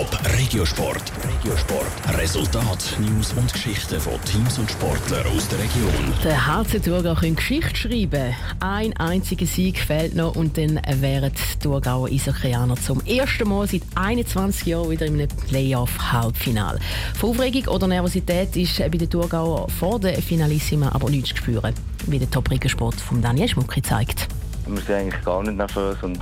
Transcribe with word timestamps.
Top 0.00 0.18
Regiosport. 0.38 1.12
Regiosport. 1.28 2.18
Resultat, 2.18 2.96
News 3.00 3.34
und 3.34 3.52
Geschichten 3.52 4.00
von 4.00 4.14
Teams 4.24 4.58
und 4.58 4.70
Sportlern 4.70 5.26
aus 5.26 5.46
der 5.48 5.58
Region. 5.58 5.92
Der 6.24 6.46
HC 6.46 6.80
Thurgau 6.80 7.14
können 7.14 7.36
Geschichte 7.36 7.76
schreiben. 7.76 8.34
Ein 8.60 8.96
einziger 8.96 9.44
Sieg 9.44 9.78
fehlt 9.78 10.14
noch 10.14 10.36
und 10.36 10.56
dann 10.56 10.80
wären 11.02 11.30
die 11.30 11.58
Thurgauer 11.62 12.08
Eishockeyaner 12.08 12.76
zum 12.76 13.04
ersten 13.04 13.46
Mal 13.46 13.66
seit 13.66 13.82
21 13.94 14.68
Jahren 14.68 14.88
wieder 14.88 15.04
in 15.04 15.20
einem 15.20 15.28
Playoff-Halbfinal. 15.48 16.78
Von 17.18 17.30
Aufregung 17.30 17.66
oder 17.68 17.86
Nervosität 17.86 18.56
ist 18.56 18.78
bei 18.78 18.88
den 18.88 19.10
Thurgauer 19.10 19.68
vor 19.68 20.00
der 20.00 20.14
Finalissima 20.22 20.92
aber 20.94 21.10
nichts 21.10 21.28
zu 21.28 21.36
spüren, 21.36 21.74
wie 22.06 22.18
der 22.18 22.30
Top 22.30 22.50
Regiosport 22.50 22.94
von 22.94 23.20
Daniel 23.20 23.48
Schmucki 23.48 23.82
zeigt. 23.82 24.28
Wir 24.66 24.80
sind 24.80 24.94
eigentlich 24.94 25.22
gar 25.22 25.42
nicht 25.42 25.58
nervös 25.58 25.98
und 26.00 26.18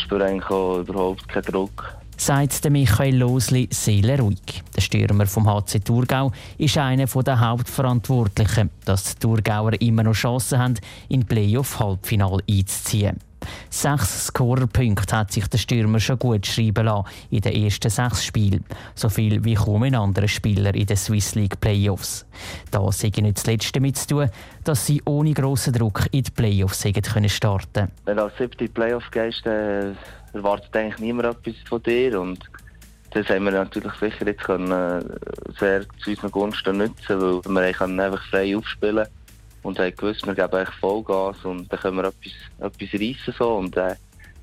spüren 0.00 0.22
eigentlich 0.22 0.50
auch 0.50 0.80
überhaupt 0.80 1.28
keinen 1.28 1.44
Druck 1.44 1.97
sagt 2.20 2.68
Michael 2.68 3.16
Losli 3.16 3.68
seelenruhig. 3.70 4.62
Der 4.76 4.80
Stürmer 4.80 5.26
vom 5.26 5.46
HC 5.46 5.80
Thurgau 5.80 6.32
ist 6.58 6.76
einer 6.76 7.06
der 7.06 7.40
Hauptverantwortlichen, 7.40 8.70
dass 8.84 9.14
die 9.14 9.20
Thurgauer 9.20 9.80
immer 9.80 10.02
noch 10.02 10.14
Chancen 10.14 10.58
haben, 10.58 10.74
in 11.08 11.24
Playoff-Halbfinale 11.24 12.42
einzuziehen. 12.48 13.18
Sechs 13.70 14.26
Scorerpunkte 14.26 15.16
hat 15.16 15.32
sich 15.32 15.46
der 15.46 15.58
Stürmer 15.58 16.00
schon 16.00 16.18
gut 16.18 16.46
schreiben 16.46 16.86
lassen 16.86 17.06
in 17.30 17.40
den 17.40 17.64
ersten 17.64 17.90
sechs 17.90 18.24
Spielen. 18.24 18.64
So 18.94 19.08
viel 19.08 19.44
wie 19.44 19.54
kaum 19.54 19.84
ein 19.84 19.94
anderer 19.94 20.28
Spieler 20.28 20.74
in 20.74 20.86
den 20.86 20.96
Swiss 20.96 21.34
League 21.34 21.60
Playoffs. 21.60 22.26
Da 22.70 22.90
sei 22.90 23.12
nicht 23.16 23.36
das 23.36 23.46
Letzte 23.46 23.72
damit 23.72 23.96
zu 23.96 24.06
tun, 24.08 24.30
dass 24.64 24.86
sie 24.86 25.00
ohne 25.04 25.32
grossen 25.32 25.72
Druck 25.72 26.06
in 26.10 26.24
die 26.24 26.30
Playoffs 26.30 26.82
können 26.82 27.28
starten 27.28 27.88
Wenn 28.04 28.16
du 28.16 28.24
als 28.24 28.36
siebte 28.36 28.68
Playoff 28.68 29.10
gehst, 29.10 29.42
dann 29.44 29.96
erwartet 30.32 30.74
eigentlich 30.76 30.98
niemand 30.98 31.28
etwas 31.28 31.54
von 31.68 31.82
dir. 31.82 32.20
Und 32.20 32.38
das 33.10 33.28
haben 33.28 33.44
wir 33.44 33.52
natürlich 33.52 33.92
sicher 33.94 34.26
jetzt 34.26 34.44
können, 34.44 34.70
äh, 34.70 35.02
sehr 35.58 35.86
zu 35.98 36.10
unseren 36.10 36.30
Gunsten 36.30 36.78
nutzen, 36.78 37.20
weil 37.20 37.54
wir 37.54 37.62
einfach 37.62 38.22
frei 38.30 38.56
aufspielen 38.56 39.06
und 39.62 39.78
haben 39.78 39.96
gewusst, 39.96 40.26
wir 40.26 40.34
geben 40.34 40.54
eigentlich 40.54 40.74
Vollgas 40.76 41.44
und 41.44 41.72
dann 41.72 41.80
können 41.80 41.96
wir 41.96 42.04
etwas, 42.04 42.32
etwas 42.58 43.00
reissen. 43.00 43.34
So. 43.38 43.56
Und, 43.56 43.76
äh, 43.76 43.94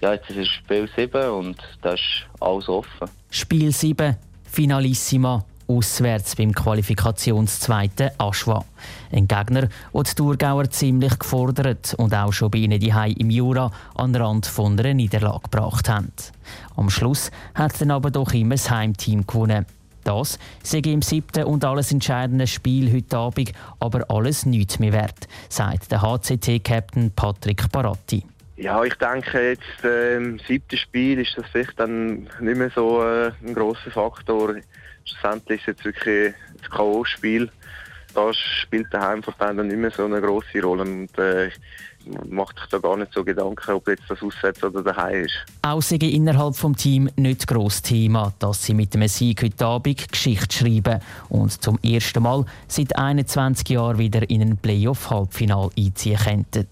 ja, 0.00 0.12
jetzt 0.12 0.30
ist 0.30 0.48
Spiel 0.48 0.88
7 0.94 1.30
und 1.30 1.56
da 1.82 1.94
ist 1.94 2.26
alles 2.40 2.68
offen. 2.68 3.08
Spiel 3.30 3.72
7, 3.72 4.16
Finalissima 4.44 5.44
auswärts 5.68 6.36
beim 6.36 6.52
Qualifikationszweiten 6.52 8.10
Aschwa. 8.18 8.64
Ein 9.12 9.28
Gegner, 9.28 9.68
der 9.94 10.02
die 10.02 10.14
Thurgauer 10.14 10.70
ziemlich 10.70 11.18
gefordert 11.18 11.94
und 11.94 12.14
auch 12.14 12.32
schon 12.32 12.50
bei 12.50 12.58
ihnen 12.58 12.80
die 12.80 12.92
im 13.16 13.30
Jura 13.30 13.70
an 13.94 14.12
den 14.12 14.22
Rand 14.22 14.46
von 14.46 14.78
einer 14.78 14.94
Niederlage 14.94 15.48
gebracht 15.50 15.88
haben. 15.88 16.12
Am 16.76 16.90
Schluss 16.90 17.30
hat 17.54 17.80
dann 17.80 17.90
aber 17.90 18.10
doch 18.10 18.32
immer 18.32 18.54
das 18.54 18.70
Heimteam 18.70 19.26
gewonnen. 19.26 19.66
Das 20.04 20.38
sei 20.62 20.78
im 20.78 21.02
siebten 21.02 21.44
und 21.44 21.64
alles 21.64 21.90
entscheidenden 21.90 22.46
Spiel 22.46 22.92
heute 22.92 23.16
Abend 23.16 23.52
aber 23.80 24.08
alles 24.08 24.46
nichts 24.46 24.78
mehr 24.78 24.92
wert, 24.92 25.26
sagt 25.48 25.90
der 25.90 26.00
HCT-Captain 26.00 27.10
Patrick 27.10 27.72
Baratti. 27.72 28.24
Ja, 28.56 28.82
ich 28.84 28.94
denke, 28.94 29.50
jetzt 29.50 29.84
äh, 29.84 30.16
im 30.16 30.38
siebten 30.38 30.78
Spiel 30.78 31.20
ist 31.20 31.36
das 31.36 31.44
vielleicht 31.52 31.78
dann 31.78 32.28
nicht 32.40 32.56
mehr 32.56 32.70
so 32.70 33.04
äh, 33.04 33.30
ein 33.46 33.54
großer 33.54 33.90
Faktor. 33.90 34.54
Schlussendlich 35.04 35.60
ist 35.60 35.78
es 35.80 35.84
jetzt 35.84 35.84
wirklich 35.84 36.34
ein 36.34 36.70
K.O.-Spiel. 36.70 37.50
Da 38.16 38.32
spielt 38.32 38.90
der 38.94 39.02
Heimverband 39.02 39.58
dann 39.58 39.68
nicht 39.68 39.76
mehr 39.76 39.90
so 39.90 40.06
eine 40.06 40.22
große 40.22 40.62
Rolle. 40.62 40.82
Und, 40.82 41.18
äh, 41.18 41.50
macht 42.28 42.58
sich 42.58 42.68
da 42.68 42.78
gar 42.78 42.96
nicht 42.96 43.12
so 43.12 43.24
Gedanken, 43.24 43.72
ob 43.72 43.88
jetzt 43.88 44.04
das 44.08 44.22
aussetzt 44.22 44.62
oder 44.64 44.82
daheim 44.82 45.24
ist. 45.24 45.44
Auch 45.62 45.82
sei 45.82 45.96
innerhalb 45.96 46.54
des 46.54 46.82
Teams 46.82 47.12
nicht 47.16 47.46
gross 47.46 47.82
Thema, 47.82 48.32
dass 48.38 48.64
sie 48.64 48.74
mit 48.74 48.94
dem 48.94 49.06
Sieg 49.08 49.42
heute 49.42 49.66
Abend 49.66 50.10
Geschichte 50.10 50.56
schreiben 50.56 51.00
und 51.28 51.50
zum 51.62 51.78
ersten 51.82 52.22
Mal 52.22 52.46
seit 52.68 52.96
21 52.96 53.68
Jahren 53.70 53.98
wieder 53.98 54.28
in 54.30 54.42
ein 54.42 54.56
Playoff-Halbfinal 54.56 55.70
einziehen 55.76 56.16
könnten. 56.16 56.68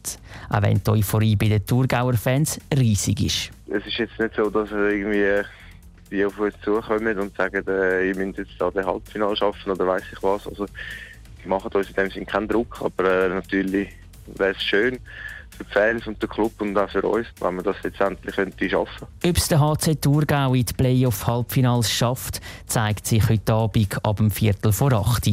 Auch 0.48 0.62
wenn 0.62 0.82
die 0.82 0.90
Euphorie 0.90 1.36
bei 1.36 1.48
den 1.48 1.66
Thurgauer 1.66 2.14
Fans 2.14 2.60
riesig 2.74 3.20
ist. 3.20 3.50
Es 3.68 3.86
ist 3.86 3.98
jetzt 3.98 4.18
nicht 4.18 4.36
so, 4.36 4.48
dass 4.48 4.70
irgendwie 4.70 5.42
die 6.10 6.24
auf 6.24 6.38
uns 6.38 6.54
zukommen 6.62 7.18
und 7.18 7.36
sagen, 7.36 7.66
äh, 7.66 8.08
ihr 8.08 8.16
müsst 8.16 8.38
jetzt 8.38 8.52
da 8.58 8.70
den 8.70 8.84
Halbfinal 8.86 9.34
schaffen 9.34 9.72
oder 9.72 9.86
weiß 9.86 10.04
ich 10.12 10.22
was. 10.22 10.46
Also, 10.46 10.66
machen 11.46 11.70
uns 11.72 11.88
in 11.88 11.94
dem 11.94 12.10
Sinne 12.10 12.26
keinen 12.26 12.48
Druck, 12.48 12.80
aber 12.82 13.26
äh, 13.26 13.28
natürlich 13.28 13.88
wäre 14.26 14.52
es 14.52 14.62
schön 14.62 14.98
für 15.56 15.64
die 15.64 15.70
Fans 15.70 16.06
und 16.06 16.20
den 16.22 16.28
Club 16.28 16.52
und 16.60 16.76
auch 16.76 16.88
für 16.88 17.02
uns, 17.02 17.26
wenn 17.40 17.56
wir 17.56 17.62
das 17.62 17.76
jetzt 17.84 18.00
endlich 18.00 18.34
könnte 18.34 18.68
schaffen 18.68 19.06
Ob 19.24 19.36
es 19.36 19.48
der 19.48 19.60
HC 19.60 19.96
Thurgau 19.96 20.54
in 20.54 20.64
die 20.64 20.72
Playoff-Halbfinals 20.72 21.90
schafft, 21.90 22.40
zeigt 22.66 23.06
sich 23.06 23.28
heute 23.28 23.52
Abend 23.52 24.04
ab 24.04 24.16
dem 24.16 24.30
Viertel 24.30 24.72
vor 24.72 24.92
acht 24.92 25.28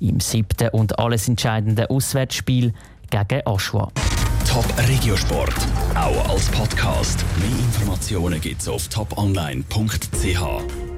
im 0.00 0.20
siebten 0.20 0.68
und 0.70 0.98
alles 0.98 1.28
entscheidenden 1.28 1.86
Auswärtsspiel 1.86 2.72
gegen 3.10 3.46
Aschua. 3.46 3.90
Top 4.48 4.66
Regiosport, 4.88 5.54
auch 5.94 6.28
als 6.30 6.46
Podcast. 6.50 7.24
Mehr 7.38 7.48
Informationen 7.48 8.40
gibt's 8.40 8.68
auf 8.68 8.88
toponline.ch. 8.88 10.82